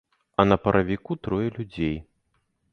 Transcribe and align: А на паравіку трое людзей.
А 0.35 0.45
на 0.51 0.57
паравіку 0.63 1.19
трое 1.27 1.45
людзей. 1.61 1.95